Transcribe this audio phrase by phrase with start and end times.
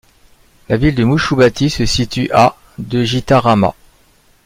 [0.67, 3.75] La ville de Mushubati se situe à de Gitarama.